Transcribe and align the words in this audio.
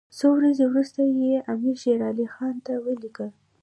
څو 0.17 0.27
ورځې 0.37 0.63
وروسته 0.67 1.01
یې 1.19 1.45
امیر 1.53 1.75
شېر 1.81 1.99
علي 2.09 2.27
خان 2.33 2.55
ته 2.65 2.73
ولیکل. 2.85 3.29